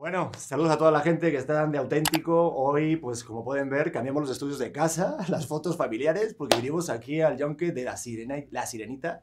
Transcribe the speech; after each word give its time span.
Bueno, 0.00 0.30
saludos 0.38 0.70
a 0.70 0.78
toda 0.78 0.90
la 0.90 1.00
gente 1.00 1.30
que 1.30 1.36
está 1.36 1.66
de 1.66 1.76
auténtico. 1.76 2.54
Hoy, 2.54 2.96
pues 2.96 3.22
como 3.22 3.44
pueden 3.44 3.68
ver, 3.68 3.92
cambiamos 3.92 4.22
los 4.22 4.30
estudios 4.30 4.58
de 4.58 4.72
casa, 4.72 5.18
las 5.28 5.46
fotos 5.46 5.76
familiares, 5.76 6.32
porque 6.32 6.56
vinimos 6.56 6.88
aquí 6.88 7.20
al 7.20 7.36
yonke 7.36 7.70
de 7.70 7.84
la, 7.84 7.98
sirena, 7.98 8.36
la 8.50 8.64
sirenita. 8.64 9.22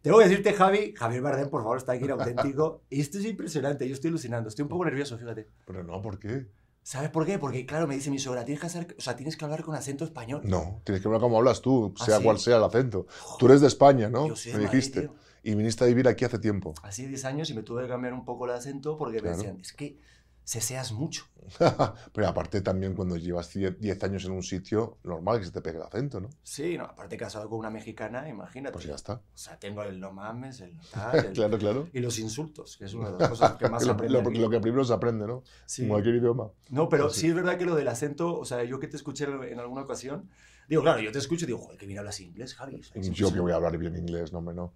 Tengo 0.00 0.16
que 0.16 0.24
decirte, 0.24 0.54
Javi, 0.54 0.94
Javier 0.96 1.20
Bardem, 1.20 1.50
por 1.50 1.60
favor, 1.60 1.76
está 1.76 1.92
aquí 1.92 2.04
en 2.04 2.12
auténtico. 2.12 2.80
Esto 2.90 3.18
es 3.18 3.26
impresionante, 3.26 3.86
yo 3.86 3.92
estoy 3.92 4.08
alucinando, 4.08 4.48
estoy 4.48 4.62
un 4.62 4.70
poco 4.70 4.86
nervioso, 4.86 5.18
fíjate. 5.18 5.50
Pero 5.66 5.84
no, 5.84 6.00
¿por 6.00 6.18
qué? 6.18 6.46
¿Sabes 6.82 7.10
por 7.10 7.26
qué? 7.26 7.38
Porque, 7.38 7.66
claro, 7.66 7.86
me 7.86 7.94
dice 7.94 8.10
mi 8.10 8.18
suegra, 8.18 8.46
tienes 8.46 8.62
que, 8.62 8.68
hacer, 8.68 8.96
o 8.98 9.02
sea, 9.02 9.16
tienes 9.16 9.36
que 9.36 9.44
hablar 9.44 9.64
con 9.64 9.74
acento 9.74 10.06
español. 10.06 10.40
No, 10.44 10.80
tienes 10.84 11.02
que 11.02 11.08
hablar 11.08 11.20
como 11.20 11.36
hablas 11.36 11.60
tú, 11.60 11.92
¿Ah, 12.00 12.04
sea 12.06 12.16
sí? 12.16 12.24
cual 12.24 12.38
sea 12.38 12.56
el 12.56 12.64
acento. 12.64 13.06
Tú 13.38 13.48
eres 13.48 13.60
de 13.60 13.66
España, 13.66 14.08
¿no? 14.08 14.28
Yo 14.28 14.36
soy 14.36 14.52
de 14.52 14.58
me 14.60 14.64
Madrid, 14.64 14.78
dijiste. 14.78 15.00
tío. 15.02 15.14
Y 15.48 15.54
viniste 15.54 15.84
a 15.84 15.86
vivir 15.86 16.08
aquí 16.08 16.24
hace 16.24 16.38
tiempo. 16.40 16.74
Así 16.82 17.06
10 17.06 17.24
años 17.24 17.48
y 17.50 17.54
me 17.54 17.62
tuve 17.62 17.82
que 17.82 17.88
cambiar 17.88 18.12
un 18.14 18.24
poco 18.24 18.46
el 18.46 18.50
acento 18.50 18.96
porque 18.98 19.16
me 19.18 19.22
Claro. 19.22 19.36
decían, 19.36 19.60
es 19.60 19.72
que 19.72 19.96
seseas 20.42 20.90
mucho. 20.92 21.24
Pero 22.12 22.26
aparte 22.28 22.60
también 22.62 22.94
cuando 22.94 23.16
llevas 23.16 23.52
10 23.52 23.78
10 23.80 24.02
años 24.04 24.24
en 24.24 24.32
un 24.32 24.42
sitio, 24.42 24.98
normal 25.04 25.38
que 25.38 25.44
se 25.46 25.52
te 25.52 25.60
pegue 25.60 25.76
el 25.78 25.84
acento, 25.84 26.20
¿no? 26.20 26.30
Sí, 26.42 26.76
no, 26.76 26.84
aparte 26.84 27.16
casado 27.16 27.48
con 27.48 27.60
una 27.60 27.70
mexicana, 27.70 28.28
imagínate. 28.28 28.72
Pues 28.72 28.86
ya 28.86 28.96
está. 28.96 29.14
O 29.14 29.20
sea, 29.38 29.56
tengo 29.58 29.82
el 29.84 30.00
no 30.00 30.12
mames, 30.12 30.60
el 30.62 30.76
tal, 30.92 31.16
el- 31.26 31.32
claro, 31.32 31.58
claro. 31.58 31.88
y 31.92 32.00
los 32.00 32.18
insultos, 32.18 32.76
que 32.76 32.86
es 32.86 32.94
una 32.94 33.10
de 33.12 33.18
las 33.18 33.28
cosas 33.30 33.52
que 33.56 33.68
más 33.68 33.84
lo, 33.86 33.92
aprende 33.92 34.20
lo- 34.20 34.28
aquí. 34.28 34.38
lo 34.38 34.50
que 34.50 34.58
primero 34.60 34.84
se 34.84 34.94
aprende, 34.94 35.28
¿no? 35.28 35.44
Sí. 35.64 35.82
En 35.82 35.88
cualquier 35.90 36.16
idioma. 36.16 36.50
No, 36.70 36.88
pero 36.88 37.08
Sí. 37.10 37.20
sí 37.20 37.28
es 37.28 37.34
verdad 37.36 37.56
que 37.56 37.66
lo 37.66 37.76
del 37.76 37.86
acento, 37.86 38.36
o 38.36 38.44
sea, 38.44 38.64
yo 38.64 38.80
que 38.80 38.88
te 38.88 38.96
escuché 38.96 39.26
en 39.26 39.60
alguna 39.60 39.82
ocasión, 39.82 40.28
digo, 40.68 40.82
claro, 40.82 41.00
yo 41.00 41.12
te 41.12 41.18
escucho 41.20 41.44
y 41.44 41.46
digo, 41.46 41.58
joder, 41.58 41.78
que 41.78 41.86
bien 41.86 42.00
hablas 42.00 42.18
inglés, 42.20 42.54
Javi. 42.54 42.80
Yo 43.12 43.32
que 43.32 43.38
voy 43.38 43.52
a 43.52 43.56
hablar 43.56 43.78
bien 43.78 43.94
inglés, 43.96 44.32
no, 44.32 44.38
hombre, 44.40 44.56
no. 44.56 44.72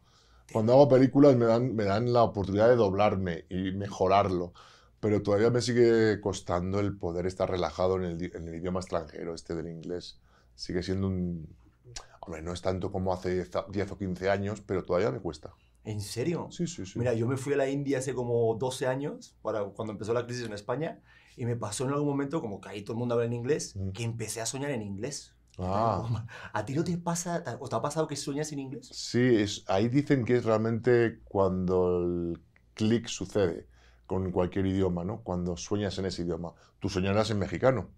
Cuando 0.53 0.73
hago 0.73 0.89
películas 0.89 1.37
me 1.37 1.45
dan, 1.47 1.75
me 1.75 1.85
dan 1.85 2.13
la 2.13 2.23
oportunidad 2.23 2.69
de 2.69 2.77
doblarme 2.77 3.45
y 3.49 3.71
mejorarlo, 3.73 4.53
pero 5.01 5.23
todavía 5.23 5.51
me 5.51 5.61
sigue 5.61 6.21
costando 6.21 6.81
el 6.81 6.97
poder 6.97 7.27
estar 7.27 7.49
relajado 7.51 7.97
en 7.97 8.05
el, 8.05 8.37
en 8.37 8.49
el 8.49 8.55
idioma 8.57 8.81
extranjero, 8.81 9.35
este 9.35 9.55
del 9.55 9.69
inglés. 9.69 10.19
Sigue 10.55 10.83
siendo 10.83 11.07
un... 11.07 11.49
Hombre, 12.21 12.43
no 12.43 12.53
es 12.53 12.61
tanto 12.61 12.93
como 12.93 13.13
hace 13.13 13.33
10 13.35 13.57
a- 13.57 13.67
10 13.71 13.91
o 13.93 13.99
15 13.99 14.29
años, 14.31 14.61
pero 14.61 14.85
todavía 14.85 15.11
me 15.11 15.21
cuesta. 15.21 15.55
¿En 15.85 16.01
serio? 16.03 16.49
Sí, 16.51 16.67
sí, 16.67 16.85
sí. 16.85 16.99
Mira, 16.99 17.15
yo 17.15 17.27
me 17.27 17.39
fui 17.39 17.55
a 17.55 17.57
la 17.57 17.69
India 17.69 17.99
hace 17.99 18.13
como 18.13 18.55
12 18.57 18.87
años, 18.87 19.35
para 19.43 19.65
cuando 19.65 19.93
empezó 19.93 20.13
la 20.13 20.27
crisis 20.27 20.45
en 20.45 20.53
España, 20.53 21.01
y 21.37 21.47
me 21.47 21.57
pasó 21.57 21.85
en 21.85 21.91
algún 21.93 22.09
momento, 22.09 22.43
como 22.43 22.61
que 22.61 22.69
ahí 22.69 22.83
todo 22.83 22.93
el 22.93 22.99
mundo 22.99 23.15
habla 23.15 23.25
en 23.27 23.33
inglés, 23.33 23.75
Mm. 23.77 23.91
que 23.93 24.03
empecé 24.03 24.43
a 24.43 24.47
soñar 24.47 24.71
en 24.73 24.83
inglés. 24.83 25.33
Ah. 25.61 26.27
¿A 26.53 26.65
ti 26.65 26.75
no 26.75 26.85
te 26.85 26.97
pasa, 26.99 27.45
o 27.61 27.69
te 27.69 27.77
ha 27.77 27.83
pasado 27.83 28.07
que 28.09 28.17
sueñas 28.17 28.53
en 28.53 28.61
inglés? 28.61 28.89
Sí, 28.91 29.21
es, 29.37 29.65
ahí 29.69 29.89
dicen 29.89 30.25
que 30.25 30.37
es 30.37 30.45
realmente 30.45 31.21
cuando 31.25 31.99
el 32.03 32.41
clic 32.75 33.07
sucede 33.09 33.69
con 34.07 34.33
cualquier 34.33 34.67
idioma, 34.67 35.05
¿no? 35.05 35.23
Cuando 35.23 35.57
sueñas 35.57 35.99
en 35.99 36.07
ese 36.07 36.23
idioma. 36.23 36.55
Tú 36.81 36.89
soñarás 36.89 37.31
en 37.31 37.39
mexicano. 37.39 37.91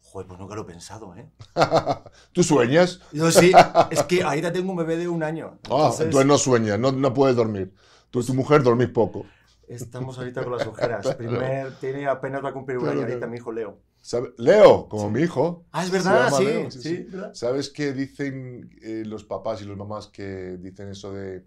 Joder, 0.00 0.26
pues 0.26 0.40
nunca 0.40 0.54
lo 0.54 0.62
he 0.62 0.64
pensado, 0.64 1.14
¿eh? 1.16 1.26
¿Tú 2.32 2.42
sueñas? 2.42 3.00
Yo 3.12 3.30
sí, 3.30 3.52
es 3.90 4.02
que 4.02 4.22
ahorita 4.22 4.52
tengo 4.52 4.72
un 4.72 4.76
bebé 4.76 4.96
de 4.96 5.08
un 5.08 5.22
año. 5.22 5.58
Ah, 5.70 5.86
Entonces, 5.86 6.00
entonces 6.00 6.26
no 6.26 6.38
sueñas, 6.38 6.78
no, 6.78 6.92
no 6.92 7.14
puedes 7.14 7.36
dormir. 7.36 7.72
Tú 8.10 8.20
y 8.20 8.26
tu 8.26 8.34
mujer 8.34 8.62
dormís 8.62 8.88
poco. 8.88 9.26
Estamos 9.68 10.18
ahorita 10.18 10.42
con 10.44 10.52
las 10.56 10.66
ojeras. 10.66 11.14
Primer, 11.16 11.72
tiene 11.78 12.06
apenas 12.06 12.44
va 12.44 12.50
a 12.50 12.52
cumplir 12.52 12.78
un 12.78 12.88
año 12.88 13.00
ahorita 13.02 13.26
mi 13.26 13.36
hijo 13.38 13.52
Leo. 13.52 13.80
¿Sabe- 14.00 14.32
Leo, 14.36 14.88
como 14.88 15.06
Sí. 15.08 15.14
mi 15.14 15.20
hijo. 15.22 15.64
Ah, 15.70 15.84
es 15.84 15.90
verdad, 15.90 16.30
sí, 16.32 16.44
Leo, 16.44 16.70
sí, 16.70 17.06
¿verdad? 17.10 17.34
¿Sabes 17.34 17.70
qué 17.70 17.92
dicen 17.92 18.70
eh, 18.82 19.04
los 19.06 19.24
papás 19.24 19.62
y 19.62 19.64
los 19.64 19.76
mamás 19.76 20.08
que 20.08 20.56
dicen 20.58 20.88
eso 20.88 21.12
de 21.12 21.44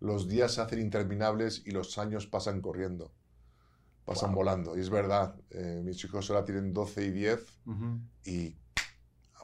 los 0.00 0.28
días 0.28 0.52
se 0.52 0.60
hacen 0.60 0.80
interminables 0.80 1.62
y 1.64 1.70
los 1.70 1.96
años 1.98 2.26
pasan 2.26 2.60
corriendo? 2.60 3.12
Pasan 4.04 4.30
Wow. 4.30 4.36
volando. 4.36 4.76
Y 4.76 4.80
es 4.80 4.90
verdad, 4.90 5.34
eh, 5.50 5.80
mis 5.82 6.04
hijos 6.04 6.28
ahora 6.30 6.44
tienen 6.44 6.74
12 6.74 7.06
y 7.06 7.10
10 7.10 7.40
Ujú. 7.64 7.98
y 8.26 8.54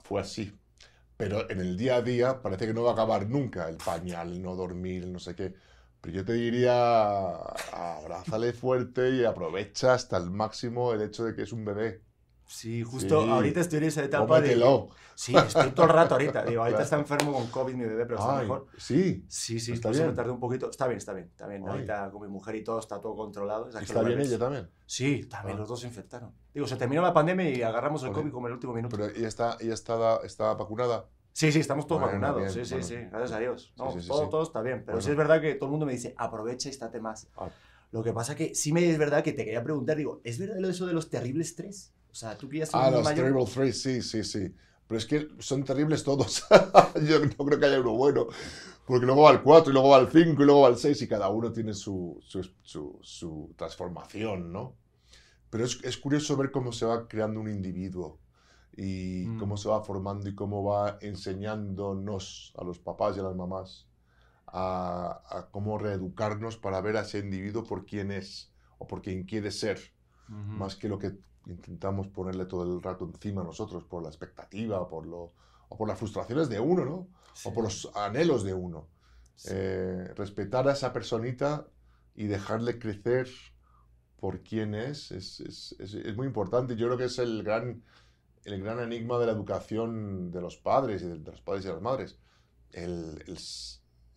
fue 0.03 0.21
así. 0.21 0.53
Pero 1.17 1.49
en 1.51 1.61
el 1.61 1.77
día 1.79 1.97
a 1.97 2.03
día 2.03 2.43
parece 2.43 2.67
que 2.67 2.75
no 2.75 2.83
va 2.83 2.91
a 2.91 2.93
acabar 2.93 3.27
nunca 3.29 3.69
el 3.71 3.77
pañal, 3.77 4.41
no 4.43 4.55
dormir, 4.57 5.07
no 5.07 5.19
sé 5.19 5.35
qué. 5.35 5.55
Pero 6.01 6.17
yo 6.17 6.25
te 6.25 6.33
diría, 6.33 7.35
abrázale 7.73 8.53
fuerte 8.53 9.11
y 9.11 9.25
aprovecha 9.25 9.95
hasta 9.95 10.17
el 10.17 10.31
máximo 10.31 10.93
el 10.93 11.03
hecho 11.03 11.25
de 11.25 11.35
que 11.35 11.43
es 11.43 11.53
un 11.53 11.65
bebé. 11.65 12.03
Sí, 12.47 12.83
justo 12.83 13.23
Sí. 13.23 13.31
ahorita 13.31 13.61
estoy 13.61 13.79
en 13.79 13.85
esa 13.85 14.03
etapa 14.03 14.41
de... 14.41 14.49
Cómetelo. 14.55 14.89
Sí, 15.15 15.37
estoy 15.37 15.71
todo 15.71 15.87
el 15.87 15.93
rato 15.93 16.15
ahorita. 16.15 16.45
Digo, 16.45 16.63
ahorita 16.63 16.79
Claro. 16.79 16.83
está 16.85 16.97
enfermo 16.99 17.33
con 17.33 17.47
COVID 17.49 17.75
mi 17.75 17.85
bebé, 17.85 18.07
pero 18.07 18.19
está 18.19 18.39
Ay, 18.39 18.43
mejor. 18.43 18.67
sí, 18.77 19.25
Sí, 19.29 19.61
sí, 19.61 19.73
Está 19.73 19.91
eso 19.91 20.01
me 20.01 20.05
bien. 20.07 20.17
tardé 20.17 20.33
un 20.33 20.41
poquito. 20.41 20.69
Está 20.69 20.89
bien, 20.89 20.99
está 20.99 21.13
bien, 21.13 21.27
está 21.29 21.47
bien. 21.47 21.63
Ay. 21.65 21.71
Ahorita 21.71 22.11
con 22.11 22.23
mi 22.23 22.29
mujer 22.29 22.57
y 22.57 22.65
todo 22.65 22.81
está 22.81 23.01
todo 23.01 23.15
controlado. 23.15 23.69
Es 23.69 23.77
está 23.77 24.03
bien 24.03 24.21
ella 24.21 24.37
también. 24.39 24.69
Sí, 24.85 25.27
también 25.27 25.59
Ah. 25.59 25.61
los 25.61 25.69
dos 25.69 25.79
se 25.81 25.87
infectaron. 25.87 26.33
Digo, 26.53 26.67
se 26.67 26.75
terminó 26.77 27.03
la 27.03 27.13
pandemia 27.13 27.49
y 27.51 27.63
agarramos 27.63 28.03
el. 28.03 28.11
COVID 28.13 28.33
como 28.33 28.49
el 28.49 28.55
último 28.55 28.73
minuto. 28.73 28.97
Pero 28.97 29.11
ella 29.15 29.29
está, 29.29 29.57
está, 29.61 30.17
está 30.25 30.55
vacunada. 30.55 31.07
Sí, 31.33 31.53
sí, 31.53 31.61
estamos 31.61 31.87
todos 31.87 32.01
Bueno, 32.03 32.21
vacunados. 32.21 32.39
bien, 32.43 32.51
sí, 32.53 32.65
sí, 32.65 32.75
bueno. 32.75 32.87
sí, 32.89 32.95
gracias 33.11 33.33
a 33.33 33.39
Dios. 33.39 33.73
No, 33.77 33.93
Sí, 33.93 33.99
sí, 33.99 34.03
sí, 34.03 34.09
todo, 34.09 34.25
sí. 34.25 34.31
todo 34.31 34.43
está 34.43 34.63
bien. 34.63 34.79
Pero 34.81 34.93
Bueno. 34.97 35.03
sí 35.03 35.11
es 35.11 35.17
verdad 35.17 35.41
que 35.41 35.55
todo 35.55 35.67
el 35.67 35.71
mundo 35.71 35.87
me 35.87 35.93
dice, 35.93 36.15
aprovecha 36.19 36.69
y 36.69 36.73
estate 36.73 37.01
más. 37.01 37.29
Ah. 37.37 37.49
Lo 37.93 38.03
que 38.03 38.13
pasa 38.13 38.37
que 38.37 38.55
sí 38.55 38.73
me 38.73 38.89
es 38.89 38.99
verdad 38.99 39.23
que 39.25 39.33
te 39.33 39.45
quería 39.45 39.63
preguntar, 39.65 39.97
digo, 39.97 40.21
¿es 40.25 40.39
verdad 40.39 40.63
eso 40.69 40.87
de 40.87 40.93
los 40.93 41.09
terribles 41.11 41.57
tres? 41.57 41.93
O 42.11 42.15
sea, 42.15 42.37
tú 42.37 42.49
que 42.49 42.63
Ah, 42.73 42.91
los 42.91 43.05
mayor- 43.05 43.27
Terrible 43.27 43.45
Three, 43.47 43.73
sí, 43.73 44.03
sí, 44.03 44.23
sí. 44.25 44.55
Pero 44.87 44.99
es 44.99 45.07
que 45.07 45.29
son 45.39 45.65
terribles 45.65 46.03
todos. 46.03 46.45
Yo 47.09 47.21
no 47.21 47.45
creo 47.47 47.59
que 47.61 47.67
haya 47.67 47.81
uno 47.81 47.93
bueno. 47.95 48.27
Porque 48.87 49.07
luego 49.07 49.23
va 49.23 49.31
el 49.31 49.43
4, 49.43 49.71
y 49.71 49.73
luego 49.75 49.91
va 49.91 49.99
el 49.99 50.09
5, 50.09 50.43
y 50.43 50.47
luego 50.47 50.63
va 50.63 50.69
el 50.69 50.77
6, 50.77 51.01
y 51.03 51.07
cada 51.09 51.29
uno 51.29 51.53
tiene 51.53 51.75
su, 51.75 52.19
su, 52.23 52.43
su- 52.63 52.99
su 53.01 53.55
transformación, 53.57 54.53
¿no? 54.53 54.75
Pero 55.49 55.65
es, 55.65 55.79
es 55.85 55.97
curioso 55.97 56.37
ver 56.37 56.51
cómo 56.51 56.73
se 56.73 56.87
va 56.87 57.07
creando 57.07 57.39
un 57.41 57.49
individuo 57.49 58.19
y 58.83 59.27
Mm. 59.29 59.39
cómo 59.39 59.57
se 59.59 59.69
va 59.69 59.83
formando 59.85 60.29
y 60.29 60.35
cómo 60.35 60.65
va 60.65 60.99
enseñándonos 61.03 62.55
a 62.59 62.65
los 62.65 62.79
papás 62.79 63.17
y 63.17 63.21
a 63.21 63.25
las 63.25 63.37
mamás 63.37 63.87
a, 64.47 65.21
a 65.29 65.49
cómo 65.51 65.79
reeducarnos 65.79 66.57
para 66.57 66.81
ver 66.81 66.97
a 66.97 67.03
ese 67.03 67.19
individuo 67.19 67.65
por 67.65 67.85
quién 67.85 68.11
es 68.11 68.51
o 68.79 68.87
por 68.87 69.03
quién 69.03 69.25
quiere 69.25 69.51
ser 69.51 69.79
más 70.29 70.77
que 70.77 70.89
lo 70.89 70.99
que 70.99 71.13
intentamos 71.47 72.09
ponerle 72.09 72.47
todo 72.47 72.63
el 72.65 72.83
rato 72.83 73.05
encima 73.05 73.43
nosotros 73.45 73.85
por 73.85 74.03
la 74.03 74.09
expectativa 74.09 74.89
por 74.89 75.07
lo, 75.07 75.33
o 75.69 75.77
por 75.77 75.89
las 75.89 75.99
frustraciones 75.99 76.49
de 76.49 76.61
uno, 76.61 76.85
¿no? 76.85 77.09
O 77.45 77.53
por 77.55 77.65
los 77.65 77.91
anhelos 77.95 78.45
de 78.45 78.55
uno. 78.55 78.87
Sí. 79.37 79.51
Eh, 79.53 80.13
respetar 80.17 80.69
a 80.69 80.73
esa 80.73 80.93
personita 80.93 81.67
y 82.15 82.27
dejarle 82.27 82.79
crecer 82.79 83.29
por 84.21 84.43
quién 84.43 84.75
es 84.75 85.11
es, 85.13 85.41
es, 85.41 85.77
es- 85.79 85.95
es 85.95 86.17
muy 86.17 86.27
importante. 86.27 86.77
Yo 86.77 86.87
creo 86.87 86.99
que 86.99 87.05
es 87.05 87.19
el 87.19 87.43
gran, 87.43 87.83
el 88.45 88.63
gran 88.63 88.81
enigma 88.81 89.19
de 89.19 89.27
la 89.27 89.33
educación 89.33 90.31
de 90.31 90.41
los 90.41 90.57
padres 90.57 91.03
y 91.03 91.07
de, 91.07 91.19
de 91.19 91.31
los 91.31 91.41
padres 91.43 91.65
y 91.65 91.69
de 91.69 91.75
las 91.75 91.83
madres. 91.83 92.19
El, 92.73 93.23
el 93.27 93.39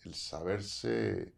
el 0.06 0.14
saberse 0.14 1.34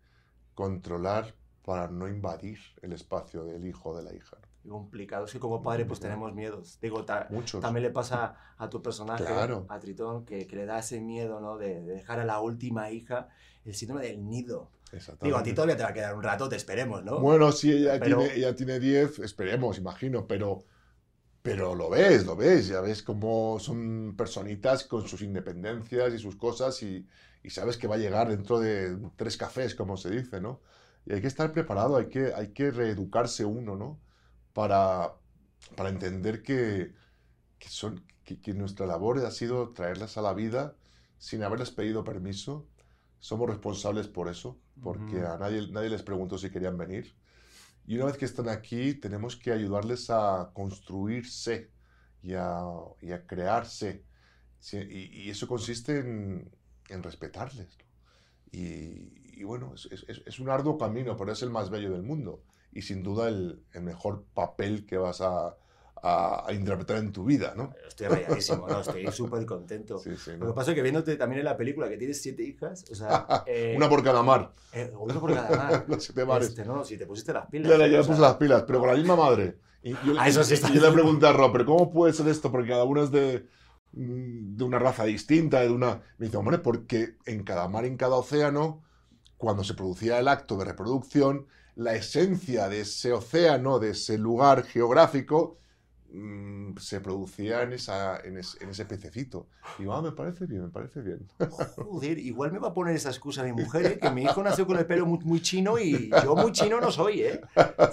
controlar 0.53 1.35
para 1.63 1.87
no 1.87 2.07
invadir 2.07 2.57
el 2.81 2.93
espacio 2.93 3.43
del 3.43 3.65
hijo 3.65 3.89
o 3.89 3.97
de 3.97 4.03
la 4.03 4.13
hija. 4.13 4.37
Qué 4.63 4.69
complicado. 4.69 5.25
Es 5.25 5.31
que 5.31 5.39
como 5.39 5.61
padre 5.61 5.85
pues 5.85 5.99
tenemos 5.99 6.33
miedos. 6.33 6.79
Digo, 6.81 7.05
ta- 7.05 7.27
también 7.61 7.83
le 7.83 7.89
pasa 7.91 8.35
a 8.57 8.69
tu 8.69 8.81
personaje, 8.81 9.23
Claro. 9.25 9.65
a 9.69 9.79
Tritón, 9.79 10.25
que, 10.25 10.47
que 10.47 10.55
le 10.55 10.65
da 10.65 10.79
ese 10.79 10.99
miedo, 11.01 11.39
¿no? 11.39 11.57
De, 11.57 11.81
de 11.81 11.93
dejar 11.93 12.19
a 12.19 12.25
la 12.25 12.39
última 12.39 12.89
hija, 12.91 13.29
el 13.63 13.73
síndrome 13.75 14.03
del 14.05 14.27
nido. 14.27 14.71
Digo, 15.21 15.37
a 15.37 15.43
ti 15.43 15.53
todavía 15.53 15.75
te 15.75 15.83
va 15.83 15.89
a 15.89 15.93
quedar 15.93 16.15
un 16.15 16.23
rato, 16.23 16.47
te 16.47 16.55
esperemos, 16.55 17.03
¿no? 17.03 17.19
Bueno, 17.19 17.51
sí, 17.51 17.71
ella, 17.71 17.99
Pero- 17.99 18.21
tiene 18.55 18.79
10, 18.79 19.19
esperemos, 19.19 19.77
imagino, 19.77 20.25
pero, 20.25 20.63
pero 21.45 21.75
lo 21.75 21.89
ves, 21.91 22.25
lo 22.25 22.35
ves, 22.35 22.67
ya 22.69 22.81
ves 22.81 23.03
cómo 23.03 23.59
son 23.59 24.15
personitas 24.17 24.83
con 24.85 25.07
sus 25.07 25.21
independencias 25.21 26.11
y 26.13 26.17
sus 26.19 26.35
cosas 26.37 26.81
y, 26.81 27.07
y 27.43 27.49
sabes 27.51 27.77
que 27.77 27.87
va 27.87 27.95
a 27.95 27.97
llegar 27.99 28.29
dentro 28.29 28.59
de 28.59 28.97
tres 29.15 29.37
cafés, 29.37 29.75
como 29.75 29.95
se 29.95 30.09
dice, 30.09 30.41
¿no? 30.41 30.61
Y 31.05 31.13
hay 31.13 31.21
que 31.21 31.27
estar 31.27 31.51
preparado, 31.53 31.97
hay 31.97 32.09
que, 32.09 32.33
hay 32.33 32.51
que 32.51 32.71
reeducarse 32.71 33.45
uno, 33.45 33.75
¿no? 33.75 34.01
Para, 34.53 35.13
para 35.75 35.89
entender 35.89 36.41
que, 36.41 36.95
que, 37.59 37.69
son, 37.69 38.03
que, 38.23 38.41
que 38.41 38.53
nuestra 38.55 38.87
labor 38.87 39.19
ha 39.25 39.31
sido 39.31 39.71
traerlas 39.73 40.17
a 40.17 40.23
la 40.23 40.33
vida 40.33 40.75
sin 41.19 41.43
haberles 41.43 41.71
pedido 41.71 42.03
permiso. 42.03 42.67
Somos 43.19 43.49
responsables 43.49 44.07
por 44.07 44.29
eso, 44.29 44.59
porque 44.81 45.21
a 45.21 45.37
nadie, 45.37 45.67
nadie 45.71 45.89
les 45.91 46.03
preguntó 46.03 46.37
si 46.39 46.49
querían 46.51 46.77
venir. 46.77 47.15
Y 47.87 47.95
una 47.97 48.05
vez 48.05 48.17
que 48.17 48.25
están 48.25 48.49
aquí, 48.49 48.95
tenemos 48.95 49.35
que 49.35 49.51
ayudarles 49.51 50.09
a 50.09 50.51
construirse 50.53 51.71
y 52.21 52.33
a, 52.33 52.71
crearse. 53.27 54.03
Y, 54.71 55.29
eso 55.29 55.47
consiste 55.47 55.99
en, 55.99 56.51
respetarles. 57.03 57.77
Y, 58.51 59.43
bueno, 59.43 59.73
es, 59.75 60.39
un 60.39 60.49
arduo 60.49 60.77
camino, 60.77 61.15
pero 61.17 61.31
es 61.31 61.41
el 61.43 61.49
más 61.49 61.69
bello 61.69 61.91
del 61.91 62.03
mundo. 62.03 62.43
Y 62.71 62.81
sin 62.81 63.03
duda 63.03 63.29
el 63.29 63.63
mejor 63.81 64.25
papel 64.33 64.85
que 64.85 64.97
vas 64.97 65.21
a, 65.21 65.55
a, 66.07 66.43
a 66.47 66.53
interpretar 66.53 66.97
en 66.97 67.11
tu 67.11 67.23
vida, 67.25 67.53
¿no? 67.55 67.73
Estoy 67.87 68.07
rayadísimo, 68.07 68.67
no, 68.67 68.81
estoy 68.81 69.07
súper 69.11 69.45
contento. 69.45 69.97
Sí, 69.97 70.11
sí, 70.17 70.31
Lo 70.31 70.37
¿no? 70.37 70.47
que 70.47 70.53
pasa 70.53 70.71
es 70.71 70.75
que 70.75 70.81
viéndote 70.83 71.15
también 71.15 71.39
en 71.39 71.45
la 71.45 71.57
película 71.57 71.89
que 71.89 71.97
tienes 71.97 72.21
siete 72.21 72.43
hijas, 72.43 72.85
o 72.91 72.95
sea... 72.95 73.25
eh, 73.47 73.73
Una 73.75 73.89
por 73.89 74.03
cada 74.03 74.21
mar. 74.21 74.51
eh, 74.73 74.91
una 74.99 75.19
por 75.19 75.33
cada 75.33 75.49
mar. 75.57 75.85
Los 75.89 76.03
siete 76.03 76.23
mares. 76.25 76.49
Este, 76.49 76.63
no, 76.65 76.83
si 76.85 76.97
te 76.97 77.07
pusiste 77.07 77.33
las 77.33 77.47
pilas. 77.47 77.71
Ya, 77.71 77.77
ya, 77.77 77.85
eh, 77.85 77.89
le 77.89 77.97
puse 77.99 78.13
sea, 78.13 78.19
las 78.21 78.35
pilas, 78.35 78.63
pero 78.67 78.79
con 78.79 78.89
la 78.89 78.95
misma 78.95 79.15
madre. 79.15 79.57
Y 79.81 79.91
yo, 79.91 80.13
Ah, 80.19 80.27
eso 80.27 80.43
sí 80.43 80.53
está 80.55 80.69
yo 80.71 80.81
le 80.81 80.91
pregunté 80.91 81.27
a 81.27 81.33
Rob, 81.33 81.51
¿pero 81.51 81.65
cómo 81.65 81.91
puede 81.91 82.13
ser 82.13 82.27
esto? 82.27 82.51
Porque 82.51 82.69
cada 82.69 82.83
uno 82.83 83.03
es 83.03 83.11
de, 83.11 83.47
de 83.91 84.63
una 84.63 84.79
raza 84.79 85.05
distinta, 85.05 85.61
de 85.61 85.69
una... 85.69 86.01
Me 86.17 86.25
dice, 86.27 86.37
hombre, 86.37 86.59
porque 86.59 87.17
en 87.25 87.43
cada 87.43 87.67
mar, 87.67 87.85
en 87.85 87.97
cada 87.97 88.15
océano, 88.15 88.83
cuando 89.37 89.63
se 89.63 89.73
producía 89.73 90.19
el 90.19 90.27
acto 90.27 90.57
de 90.57 90.65
reproducción, 90.65 91.47
la 91.75 91.93
esencia 91.95 92.67
de 92.69 92.81
ese 92.81 93.11
océano, 93.13 93.79
de 93.79 93.91
ese 93.91 94.17
lugar 94.17 94.63
geográfico, 94.63 95.57
mm, 96.15 96.77
se 96.77 97.01
producía 97.01 97.63
en, 97.63 97.73
esa, 97.73 98.19
en, 98.19 98.37
ese, 98.37 98.63
en 98.63 98.69
ese 98.69 98.85
pececito. 98.85 99.47
Y 99.77 99.83
digo, 99.83 99.93
ah, 99.93 100.01
me 100.01 100.11
parece 100.11 100.45
bien, 100.45 100.63
me 100.63 100.69
parece 100.69 101.01
bien. 101.01 101.27
Joder, 101.75 102.17
igual 102.19 102.51
me 102.51 102.59
va 102.59 102.69
a 102.69 102.73
poner 102.73 102.95
esa 102.95 103.09
excusa 103.09 103.43
mi 103.43 103.51
mujer, 103.53 103.85
¿eh? 103.85 103.99
que 103.99 104.09
mi 104.09 104.23
hijo 104.23 104.41
nació 104.41 104.65
con 104.65 104.77
el 104.77 104.85
pelo 104.85 105.05
muy, 105.05 105.19
muy 105.19 105.41
chino 105.41 105.77
y 105.77 106.09
yo 106.23 106.35
muy 106.35 106.51
chino 106.51 106.79
no 106.79 106.91
soy, 106.91 107.21
¿eh? 107.21 107.41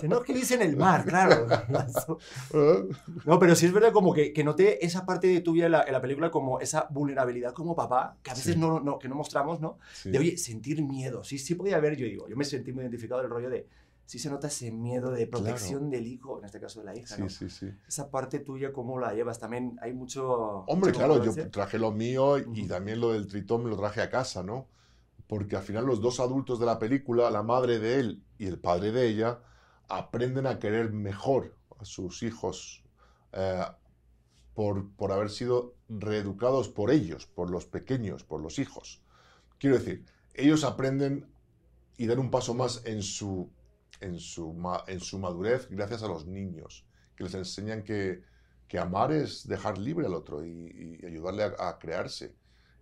No, 0.08 0.18
es 0.18 0.24
que 0.24 0.34
dice 0.34 0.54
en 0.54 0.62
el 0.62 0.76
mar, 0.76 1.04
claro. 1.04 1.46
No, 3.24 3.38
pero 3.38 3.54
sí 3.54 3.66
es 3.66 3.72
verdad 3.72 3.92
como 3.92 4.12
que, 4.12 4.32
que 4.32 4.44
noté 4.44 4.84
esa 4.84 5.04
parte 5.06 5.26
de 5.26 5.40
tu 5.40 5.52
vida 5.52 5.66
en 5.66 5.72
la, 5.72 5.82
en 5.82 5.92
la 5.92 6.00
película 6.00 6.30
como 6.30 6.60
esa 6.60 6.86
vulnerabilidad 6.90 7.52
como 7.52 7.74
papá, 7.74 8.16
que 8.22 8.30
a 8.30 8.34
veces 8.34 8.54
Sí. 8.54 8.58
no, 8.58 8.80
no, 8.80 8.98
que 8.98 9.08
no 9.08 9.14
mostramos, 9.14 9.60
¿no? 9.60 9.78
Sí. 9.94 10.10
De, 10.10 10.18
oye, 10.18 10.36
sentir 10.36 10.82
miedo. 10.82 11.24
Sí, 11.24 11.38
sí 11.38 11.54
podía 11.54 11.76
haber, 11.76 11.96
yo 11.96 12.06
digo, 12.06 12.28
yo 12.28 12.36
me 12.36 12.44
sentí 12.44 12.72
muy 12.72 12.82
identificado 12.82 13.22
del 13.22 13.30
rollo 13.30 13.48
de, 13.48 13.66
sí 14.06 14.18
se 14.18 14.30
nota 14.30 14.48
ese 14.48 14.70
miedo 14.70 15.10
de 15.10 15.26
protección 15.26 15.90
del 15.90 16.06
hijo, 16.06 16.38
en 16.38 16.44
este 16.44 16.60
caso 16.60 16.80
de 16.80 16.86
la 16.86 16.96
hija, 16.96 17.16
sí, 17.16 17.22
¿no? 17.22 17.28
sí, 17.28 17.50
sí. 17.50 17.70
Esa 17.86 18.10
parte 18.10 18.40
tuya, 18.40 18.72
¿cómo 18.72 18.98
la 18.98 19.12
llevas? 19.12 19.38
También 19.38 19.78
hay 19.82 19.92
mucho... 19.92 20.64
Hombre, 20.66 20.92
mucha 20.92 21.06
claro, 21.06 21.24
yo 21.24 21.50
traje 21.50 21.78
lo 21.78 21.92
mío 21.92 22.38
y 22.38 22.42
Ujú. 22.44 22.68
también 22.68 23.00
lo 23.00 23.12
del 23.12 23.26
tritón 23.26 23.64
me 23.64 23.70
lo 23.70 23.76
traje 23.76 24.00
a 24.00 24.10
casa, 24.10 24.42
¿no? 24.42 24.68
Porque 25.26 25.56
al 25.56 25.62
final 25.62 25.86
los 25.86 26.00
dos 26.00 26.20
adultos 26.20 26.60
de 26.60 26.66
la 26.66 26.78
película, 26.78 27.30
la 27.30 27.42
madre 27.42 27.78
de 27.78 28.00
él 28.00 28.22
y 28.38 28.46
el 28.46 28.58
padre 28.58 28.92
de 28.92 29.08
ella, 29.08 29.40
aprenden 29.88 30.46
a 30.46 30.58
querer 30.58 30.92
mejor 30.92 31.56
a 31.78 31.84
sus 31.84 32.22
hijos 32.22 32.82
eh, 33.32 33.64
por, 34.54 34.90
por 34.92 35.12
haber 35.12 35.30
sido 35.30 35.74
reeducados 35.88 36.68
por 36.68 36.90
ellos, 36.90 37.26
por 37.26 37.50
los 37.50 37.66
pequeños, 37.66 38.24
por 38.24 38.40
los 38.40 38.58
hijos. 38.58 39.02
Quiero 39.58 39.76
decir, 39.78 40.04
ellos 40.34 40.64
aprenden 40.64 41.26
y 41.96 42.06
dan 42.06 42.18
un 42.18 42.30
paso 42.30 42.54
más 42.54 42.82
en 42.84 43.02
su, 43.02 43.50
en 44.02 44.18
su, 44.18 44.54
en 44.86 45.00
su 45.00 45.18
madurez 45.18 45.68
gracias 45.70 46.02
a 46.02 46.08
los 46.08 46.26
niños, 46.26 46.84
que 47.16 47.24
les 47.24 47.34
enseñan 47.34 47.82
que, 47.82 48.22
que 48.68 48.78
amar 48.78 49.12
es 49.12 49.46
dejar 49.48 49.78
libre 49.78 50.06
al 50.06 50.14
otro 50.14 50.44
y, 50.44 50.98
y 51.02 51.06
ayudarle 51.06 51.44
a, 51.44 51.68
a 51.68 51.78
crearse, 51.78 52.34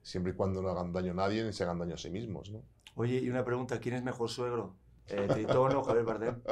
siempre 0.02 0.32
y 0.32 0.37
cuando 0.37 0.62
no 0.62 0.70
hagan 0.70 0.93
daño 0.93 1.12
a 1.12 1.14
nadie 1.14 1.44
ni 1.44 1.52
se 1.52 1.62
hagan 1.64 1.78
daño 1.78 1.94
a 1.94 1.99
sí 1.99 2.11
mismos. 2.11 2.50
¿no? 2.50 2.62
Oye, 2.94 3.19
y 3.19 3.28
una 3.31 3.44
pregunta, 3.44 3.78
¿quién 3.81 3.94
es 3.96 4.02
mejor 4.02 4.28
suegro? 4.28 4.75
Eh, 5.08 5.26
¿Tritón 5.31 5.75
o 5.76 5.82
Javier 5.82 6.05
Bardem? 6.05 6.40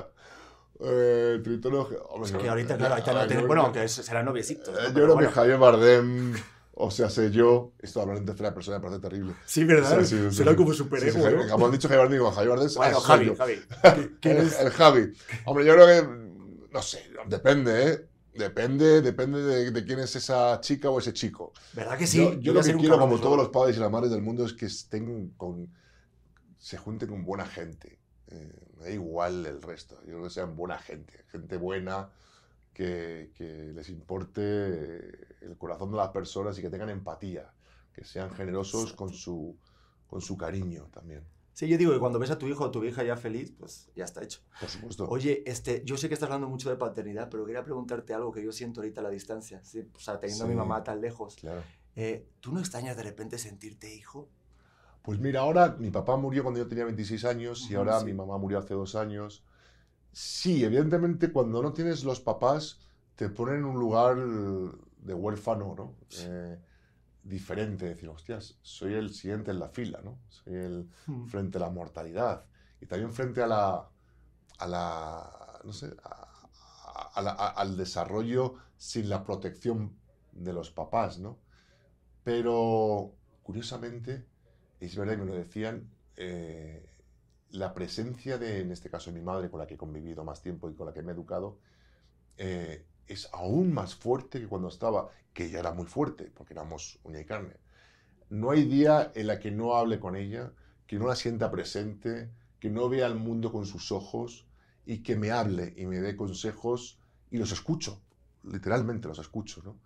Eh, 0.81 1.41
Tritón, 1.43 1.75
hombre, 1.75 1.99
Es 2.26 2.31
yo- 2.32 2.38
que 2.38 2.49
ahorita, 2.49 2.76
claro, 2.76 2.94
ahorita 2.94 3.12
no 3.35 3.41
yo- 3.41 3.47
Bueno, 3.49 3.62
yo- 3.62 3.67
aunque 3.67 3.82
es- 3.85 3.93
serán 3.93 4.26
noviecitos. 4.26 4.69
¿no? 4.73 4.79
eh, 4.79 4.82
yo 4.87 4.94
Pero 4.94 5.05
creo 5.06 5.14
bueno. 5.14 5.29
que 5.29 5.35
Javier 5.35 5.59
Bardem, 5.59 6.35
o 6.81 6.93
sea, 6.93 7.11
sé 7.11 7.33
yo, 7.33 7.73
esto 7.81 8.01
hablar 8.01 8.19
en 8.19 8.25
tercera 8.25 8.55
persona 8.55 8.79
me 8.79 8.85
parece 8.85 9.01
terrible. 9.01 9.35
Sí, 9.45 9.65
¿verdad? 9.65 9.99
Sí, 10.01 10.17
sí, 10.17 10.31
sí, 10.31 10.37
Será 10.37 10.55
como 10.55 10.73
Sí, 10.73 10.85
sí, 10.85 11.19
¿no? 11.19 11.49
Como 11.51 11.67
han 11.67 11.73
dicho 11.73 11.89
Javier 11.89 12.09
digo, 12.09 12.31
Javier 12.31 12.51
Bardem 12.51 12.75
Bueno, 12.77 13.01
soy 13.01 13.35
Javi. 13.35 13.37
Javi. 13.81 14.11
¿Quién 14.21 14.37
el, 14.37 14.47
es? 14.47 14.61
el 14.61 14.71
Javi. 14.71 15.13
Hombre, 15.45 15.65
yo 15.65 15.75
creo 15.75 15.87
que, 15.87 16.09
no 16.73 16.83
sé, 16.83 17.03
depende, 17.27 17.89
¿eh? 17.89 18.09
Depende, 18.33 19.03
depende 19.03 19.43
de, 19.43 19.71
de 19.73 19.85
quién 19.85 19.99
es 19.99 20.15
esa 20.15 20.61
chica 20.61 20.89
o 20.89 21.01
ese 21.01 21.13
chico. 21.13 21.53
¿Verdad 21.73 21.99
que 21.99 22.07
sí? 22.07 22.19
yo 22.19 22.35
yo 22.35 22.53
lo 22.55 22.63
que 22.63 22.77
quiero, 22.77 22.97
como 22.97 23.19
todos 23.19 23.37
los 23.37 23.49
padres 23.49 23.77
y 23.77 23.81
las 23.81 23.91
madres 23.91 24.13
del 24.13 24.23
mundo, 24.23 24.45
es 24.47 24.53
que 24.53 24.67
estén 24.67 25.31
con, 25.31 25.69
se 26.59 26.79
junten 26.79 27.09
con 27.09 27.25
buena 27.25 27.45
gente. 27.45 27.99
Eh, 28.29 28.53
me 28.77 28.85
da 28.85 28.91
igual 28.93 29.45
el 29.47 29.61
resto. 29.61 29.97
Yo 30.03 30.13
creo 30.13 30.23
que 30.25 30.31
sean 30.31 30.55
buena 30.55 30.79
gente, 30.79 31.25
gente 31.33 31.57
buena, 31.57 32.11
que, 32.79 33.33
que 33.35 33.73
les 33.75 33.89
importe 33.89 35.45
el 35.45 35.57
corazón 35.59 35.91
de 35.91 35.97
las 35.97 36.11
personas 36.11 36.57
y 36.59 36.63
que 36.63 36.71
tengan 36.71 36.91
empatía, 36.91 37.53
que 37.93 38.05
sean 38.05 38.31
generosos 38.31 38.93
con 38.93 39.13
su, 39.13 39.57
con 40.07 40.21
su 40.21 40.37
cariño 40.37 40.89
también, 40.93 41.25
Sí, 41.55 41.67
yo 41.67 41.77
digo 41.77 41.93
que 41.93 41.99
cuando 41.99 42.21
ves 42.21 42.31
a 42.31 42.39
tu 42.39 42.47
hijo 42.47 42.63
o 42.67 42.71
tu 42.71 42.85
hija 42.85 43.03
ya 43.03 43.17
feliz, 43.17 43.51
pues 43.59 43.91
ya 43.97 44.05
está 44.05 44.23
hecho. 44.23 44.43
por 44.61 44.69
supuesto. 44.69 45.09
Oye, 45.09 45.43
este, 45.45 45.83
yo 45.85 45.97
sé 45.97 46.07
que 46.07 46.15
estás 46.15 46.29
hablando 46.29 46.49
mucho 46.49 46.71
de 46.71 46.77
paternidad, 46.77 47.29
pero 47.29 47.45
quería 47.45 47.65
preguntarte 47.65 48.15
algo 48.15 48.31
que 48.31 48.45
yo 48.45 48.53
siento 48.53 48.81
ahorita 48.81 49.01
a 49.01 49.03
la 49.03 49.11
distancia. 49.11 49.61
¿sí? 49.65 49.81
O 49.93 49.99
sea, 49.99 50.21
teniendo 50.21 50.45
a 50.45 50.47
mi 50.47 50.53
Sí. 50.53 50.57
mamá 50.57 50.85
tan 50.85 51.01
lejos. 51.01 51.35
Claro. 51.35 51.63
Eh, 51.97 52.29
¿Tú 52.39 52.53
no 52.53 52.61
extrañas 52.61 52.97
de 52.97 53.03
repente 53.03 53.39
sentirte 53.39 53.93
hijo? 53.93 54.29
Pues 55.03 55.19
mira, 55.19 55.41
ahora 55.41 55.75
mi 55.81 55.91
papá 55.91 56.17
murió 56.17 56.45
cuando 56.45 56.61
yo 56.61 56.69
tenía 56.69 56.85
26 56.85 57.25
años 57.25 57.69
y 57.69 57.75
ahora 57.75 57.99
sí. 57.99 58.07
mi 58.07 58.13
mamá 58.13 58.39
murió 58.39 58.61
hace 58.61 58.75
dos 58.75 58.95
años. 58.95 59.43
Sí, 60.13 60.65
evidentemente 60.65 61.31
cuando 61.33 61.63
no 61.63 61.73
tienes 61.73 62.05
los 62.05 62.21
papás 62.21 62.81
te 63.15 63.29
ponen 63.29 63.57
en 63.59 63.65
un 63.67 63.79
lugar 63.79 64.17
de 64.17 65.15
huérfano, 65.15 65.75
¿no? 65.77 65.97
Eh, 66.11 66.59
diferente, 67.23 67.87
decir, 67.87 68.09
hostias, 68.09 68.59
soy 68.63 68.95
el 68.95 69.13
siguiente 69.15 69.51
en 69.51 69.61
la 69.61 69.69
fila, 69.69 70.01
¿no? 70.05 70.19
Soy 70.29 70.55
el 70.55 70.91
frente 71.25 71.59
a 71.59 71.63
la 71.63 71.71
mortalidad 71.71 72.47
y 72.81 72.87
también 72.87 73.13
frente 73.13 73.43
a 73.43 73.47
la, 73.47 73.91
a 74.59 74.67
la 74.67 75.61
no 75.65 75.73
sé, 75.73 75.95
a- 76.05 77.11
a 77.15 77.23
la- 77.23 77.33
a- 77.33 77.49
al 77.51 77.77
desarrollo 77.77 78.55
sin 78.77 79.09
la 79.09 79.25
protección 79.25 79.99
de 80.33 80.53
los 80.53 80.71
papás, 80.71 81.19
¿no? 81.19 81.39
Pero, 82.25 83.15
curiosamente, 83.43 84.27
es 84.81 84.97
verdad 84.97 85.15
que 85.15 85.21
me 85.23 85.27
lo 85.27 85.35
decían, 85.35 85.91
eh, 86.17 86.87
la 87.50 87.75
presencia 87.75 88.39
de, 88.39 88.61
en 88.61 88.73
este 88.73 88.91
caso, 88.91 89.12
mi 89.12 89.21
madre, 89.21 89.50
con 89.50 89.61
la 89.61 89.67
que 89.67 89.75
he 89.75 89.79
convivido 89.79 90.25
más 90.25 90.43
tiempo 90.43 90.71
y 90.71 90.75
con 90.75 90.87
la 90.87 90.93
que 90.93 91.03
me 91.03 91.12
he 91.12 91.15
educado, 91.15 91.59
eh, 92.37 92.85
es 93.06 93.29
aún 93.33 93.73
más 93.73 93.95
fuerte 93.95 94.41
que 94.41 94.47
cuando 94.47 94.69
estaba, 94.69 95.11
que 95.33 95.50
ya 95.50 95.61
era 95.61 95.73
muy 95.73 95.87
fuerte, 95.87 96.31
porque 96.35 96.53
éramos 96.55 96.99
uña 97.05 97.21
y 97.21 97.25
carne. 97.25 97.55
No 98.31 98.50
hay 98.50 98.65
día 98.65 99.11
en 99.15 99.27
la 99.27 99.39
que 99.39 99.50
no 99.50 99.77
hable 99.77 99.99
con 99.99 100.15
ella, 100.15 100.53
que 100.87 100.99
no 100.99 101.06
la 101.06 101.17
sienta 101.17 101.50
presente, 101.50 102.31
que 102.61 102.71
no 102.71 102.89
vea 102.89 103.06
el 103.06 103.15
mundo 103.15 103.50
con 103.53 103.67
sus 103.67 103.93
ojos 103.93 104.47
y 104.85 104.99
que 105.03 105.17
me 105.17 105.31
hable 105.31 105.75
y 105.77 105.87
me 105.87 106.00
dé 106.00 106.17
consejos 106.17 106.99
y 107.31 107.39
los 107.39 107.53
escucho, 107.53 108.00
literalmente 108.43 109.09
los 109.09 109.19
escucho, 109.19 109.62
¿no? 109.62 109.79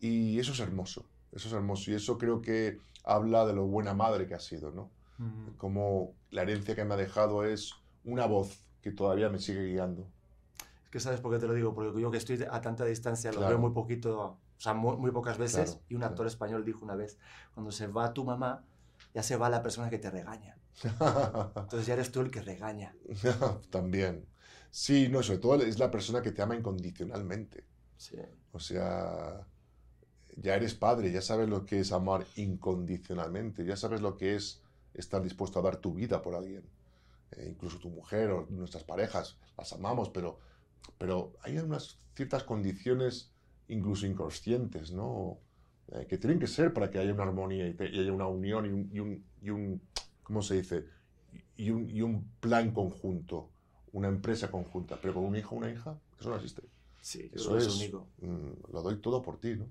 Y 0.00 0.38
eso 0.38 0.52
es 0.52 0.60
hermoso, 0.60 1.06
eso 1.32 1.48
es 1.48 1.54
hermoso 1.54 1.90
y 1.90 1.94
eso 1.94 2.18
creo 2.18 2.40
que 2.42 2.78
habla 3.04 3.46
de 3.46 3.54
lo 3.54 3.66
buena 3.66 3.94
madre 3.94 4.26
que 4.26 4.34
ha 4.34 4.40
sido, 4.40 4.72
¿no? 4.72 4.90
Mm. 5.18 5.56
Como 5.56 6.14
la 6.30 6.42
herencia 6.42 6.74
que 6.74 6.84
me 6.84 6.94
ha 6.94 6.96
dejado 6.96 7.44
es 7.44 7.74
una 8.04 8.26
voz 8.26 8.58
que 8.80 8.90
todavía 8.90 9.28
me 9.28 9.38
sigue 9.38 9.64
guiando. 9.66 10.08
Es 10.84 10.90
que 10.90 11.00
sabes 11.00 11.20
por 11.20 11.32
qué 11.32 11.38
te 11.38 11.46
lo 11.46 11.54
digo, 11.54 11.74
porque 11.74 12.00
yo 12.00 12.10
que 12.10 12.18
estoy 12.18 12.44
a 12.50 12.60
tanta 12.60 12.84
distancia, 12.84 13.30
lo 13.30 13.38
Claro. 13.38 13.50
veo 13.50 13.58
muy 13.60 13.70
poquito, 13.72 14.20
o 14.20 14.38
sea, 14.60 14.74
muy, 14.74 14.96
muy 14.96 15.10
pocas 15.10 15.38
veces. 15.38 15.70
Claro, 15.72 15.84
y 15.88 15.94
un 15.94 16.02
actor 16.02 16.16
claro. 16.16 16.28
español 16.28 16.64
dijo 16.64 16.84
una 16.84 16.94
vez, 16.96 17.18
cuando 17.54 17.70
se 17.72 17.86
va 17.86 18.12
tu 18.12 18.24
mamá, 18.24 18.64
ya 19.14 19.22
se 19.22 19.36
va 19.36 19.48
la 19.50 19.62
persona 19.62 19.90
que 19.90 19.98
te 19.98 20.10
regaña. 20.10 20.56
Entonces 21.56 21.86
ya 21.86 21.94
eres 21.94 22.10
tú 22.10 22.20
el 22.20 22.30
que 22.30 22.42
regaña. 22.42 22.94
También. 23.70 24.26
Sí, 24.70 25.08
no, 25.10 25.22
sobre 25.22 25.38
todo 25.38 25.62
es 25.62 25.78
la 25.78 25.90
persona 25.90 26.22
que 26.22 26.32
te 26.32 26.40
ama 26.42 26.56
incondicionalmente. 26.56 27.64
Sí. 27.98 28.16
O 28.52 28.58
sea, 28.58 29.46
ya 30.36 30.54
eres 30.54 30.74
padre, 30.74 31.12
ya 31.12 31.20
sabes 31.20 31.48
lo 31.48 31.66
que 31.66 31.80
es 31.80 31.92
amar 31.92 32.26
incondicionalmente, 32.36 33.64
ya 33.64 33.76
sabes 33.76 34.00
lo 34.00 34.16
que 34.16 34.34
es 34.36 34.61
estar 34.94 35.22
dispuesto 35.22 35.58
a 35.58 35.62
dar 35.62 35.76
tu 35.76 35.94
vida 35.94 36.22
por 36.22 36.34
alguien. 36.34 36.64
Eh, 37.32 37.48
incluso 37.50 37.78
tu 37.78 37.90
mujer 37.90 38.30
o 38.30 38.46
nuestras 38.50 38.84
parejas, 38.84 39.38
las 39.56 39.72
amamos, 39.72 40.10
pero, 40.10 40.38
pero 40.98 41.32
hay 41.42 41.58
unas 41.58 41.98
ciertas 42.14 42.44
condiciones, 42.44 43.32
incluso 43.68 44.06
inconscientes, 44.06 44.92
¿no? 44.92 45.38
Eh, 45.92 46.06
que 46.08 46.18
tienen 46.18 46.38
que 46.38 46.46
ser 46.46 46.72
para 46.72 46.90
que 46.90 46.98
haya 46.98 47.12
una 47.12 47.24
armonía 47.24 47.66
y, 47.68 47.74
te- 47.74 47.88
y 47.90 48.00
haya 48.00 48.12
una 48.12 48.26
unión 48.28 48.66
y 48.66 48.70
un, 48.70 48.90
y 48.92 49.00
un, 49.00 49.24
y 49.42 49.50
un- 49.50 49.82
¿cómo 50.22 50.42
se 50.42 50.56
dice? 50.56 50.84
Y 51.56 51.70
un, 51.70 51.88
y 51.88 52.02
un 52.02 52.28
plan 52.40 52.72
conjunto, 52.72 53.48
una 53.92 54.08
empresa 54.08 54.50
conjunta, 54.50 54.98
pero 55.00 55.14
con 55.14 55.24
un 55.24 55.36
hijo 55.36 55.54
o 55.54 55.58
una 55.58 55.70
hija, 55.70 55.98
eso 56.20 56.28
no 56.30 56.36
existe. 56.36 56.62
Sí, 57.00 57.30
Eso 57.34 57.56
es, 57.58 57.76
único. 57.76 58.06
mm, 58.20 58.72
lo 58.72 58.82
doy 58.82 58.96
todo 59.00 59.22
por 59.22 59.38
ti, 59.40 59.56
¿no? 59.56 59.66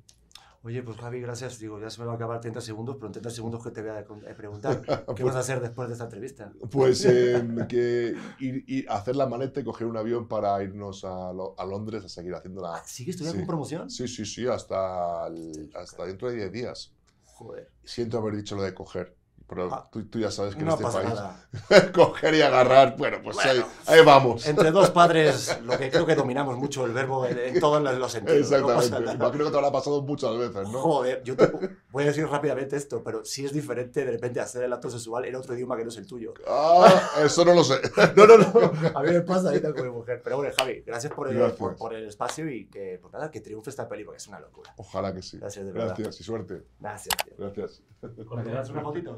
Oye, 0.64 0.84
pues 0.84 0.96
Javi, 0.98 1.20
gracias. 1.22 1.58
Digo, 1.58 1.80
ya 1.80 1.90
se 1.90 2.00
me 2.02 2.06
va 2.06 2.14
a 2.14 2.16
acabar 2.16 2.40
30 2.40 2.62
segundos, 2.62 2.96
pero 2.98 3.08
en 3.08 3.14
30 3.14 3.32
segundos 3.32 3.64
que 3.64 3.72
te 3.72 3.82
voy 3.82 3.90
a 3.92 4.00
a 4.00 4.36
preguntar. 4.36 4.82
¿Qué 5.16 5.24
vas 5.24 5.36
a 5.36 5.40
hacer 5.40 5.60
después 5.60 5.88
de 5.88 5.94
esta 5.94 6.04
entrevista? 6.06 6.54
Pues 6.70 7.04
eh, 7.06 7.44
que 7.68 8.16
ir, 8.40 8.64
ir 8.68 8.86
hacer 8.90 9.16
la 9.16 9.26
maleta 9.26 9.60
y 9.60 9.64
coger 9.64 9.88
un 9.88 9.98
avión 9.98 10.28
para 10.28 10.62
irnos 10.62 11.04
a, 11.04 11.30
a 11.30 11.66
Londres 11.66 12.06
a 12.06 12.10
seguir 12.10 12.36
haciendo 12.36 12.62
la... 12.62 12.84
¿Sigues 12.86 13.16
estudiando 13.16 13.38
Sí. 13.40 13.42
con 13.42 13.48
promoción? 13.48 13.90
Sí, 13.90 14.08
sí, 14.08 14.24
sí, 14.26 14.46
hasta, 14.46 15.26
el- 15.28 15.72
hasta 15.74 16.06
dentro 16.06 16.30
de 16.30 16.36
10 16.36 16.52
días. 16.52 16.92
Joder. 17.26 17.72
Siento 17.84 18.20
haber 18.20 18.36
dicho 18.36 18.56
lo 18.56 18.62
de 18.62 18.76
coger, 18.76 19.16
pero 19.52 19.68
Ah, 19.74 19.90
tú, 19.92 20.06
tú 20.06 20.18
ya 20.18 20.32
sabes 20.32 20.56
que 20.56 20.64
no 20.64 20.68
en 20.68 20.72
este 20.74 20.84
pasa 20.86 21.02
país 21.02 21.14
nada. 21.14 21.92
coger 21.94 22.34
y 22.36 22.42
agarrar, 22.42 22.96
bueno, 22.98 23.18
pues 23.22 23.36
Bueno. 23.36 23.66
ahí, 23.86 23.98
ahí 24.00 24.06
vamos. 24.06 24.48
Entre 24.48 24.72
dos 24.72 24.90
padres, 24.92 25.60
lo 25.64 25.78
que 25.78 25.92
creo 25.92 26.06
que 26.06 26.16
dominamos 26.16 26.58
mucho 26.58 26.86
el 26.86 26.94
verbo 26.94 27.26
en, 27.26 27.38
en 27.38 27.60
todos 27.60 27.82
los 27.84 28.12
sentidos. 28.12 28.50
no 28.50 28.58
Exactamente. 28.58 29.00
nada. 29.02 29.14
Imagino 29.14 29.44
que 29.46 29.52
te 29.52 29.58
habrá 29.58 29.72
pasado 29.72 30.02
muchas 30.04 30.38
veces, 30.38 30.70
¿no? 30.70 30.80
Joder, 30.80 31.22
yo 31.24 31.36
te 31.36 31.52
voy 31.92 32.04
a 32.04 32.08
decir 32.08 32.26
rápidamente 32.28 32.78
esto, 32.78 33.04
pero 33.04 33.26
sí 33.26 33.44
es 33.46 33.52
diferente 33.52 34.06
de 34.06 34.12
repente 34.12 34.40
hacer 34.40 34.64
el 34.64 34.72
acto 34.72 34.90
sexual 34.90 35.26
en 35.26 35.36
otro 35.36 35.54
idioma 35.54 35.76
que 35.76 35.84
no 35.84 35.90
es 35.90 35.98
el 35.98 36.08
tuyo. 36.08 36.34
Ah, 36.48 37.02
eso 37.24 37.44
no 37.44 37.54
lo 37.54 37.64
sé. 37.66 37.76
No, 38.16 38.26
no, 38.26 38.38
no. 38.38 38.72
A 38.96 39.04
mí 39.04 39.12
me 39.12 39.22
pasa 39.22 39.50
ahorita 39.50 39.74
con 39.74 39.84
mi 39.84 39.90
mujer. 39.92 40.22
Pero 40.24 40.38
bueno, 40.38 40.54
Javi, 40.58 40.82
gracias 40.86 41.12
por 41.14 41.28
el, 41.30 41.36
Gracias. 41.38 41.58
Por, 41.60 41.76
por 41.76 41.94
el 41.94 42.08
espacio 42.08 42.50
y 42.50 42.68
que, 42.68 43.00
pues 43.02 43.12
nada, 43.14 43.30
que 43.32 43.42
triunfe 43.42 43.70
esta 43.70 43.88
peli 43.90 44.04
porque 44.06 44.18
es 44.18 44.28
una 44.28 44.40
locura. 44.40 44.74
Ojalá 44.78 45.14
que 45.14 45.22
sí. 45.22 45.38
Gracias, 45.38 45.66
de 45.66 45.72
verdad. 45.72 45.96
Gracias 45.98 46.22
y 46.22 46.24
suerte. 46.24 46.64
Gracias, 46.80 47.16
tío. 47.26 47.34
Gracias. 47.38 47.82
¿Me 48.02 48.52
das 48.54 48.70
una 48.70 48.82
fotito? 48.82 49.18